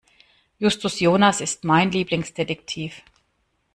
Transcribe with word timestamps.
Justus 0.59 0.95
Jonas 0.99 1.41
ist 1.41 1.63
mein 1.63 1.91
Lieblingsdetektiv. 1.91 3.03